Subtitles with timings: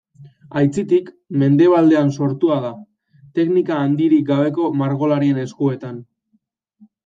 [0.61, 2.73] Aitzitik, Mendebaldean sortua da,
[3.41, 6.05] teknika handirik gabeko margolarien eskuetan.